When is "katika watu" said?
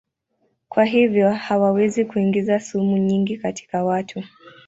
3.37-4.23